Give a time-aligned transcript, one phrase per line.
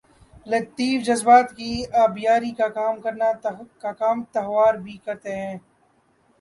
[0.47, 5.57] لطیف جذبات کی آبیاری کا کام تہوار بھی کرتے ہیں۔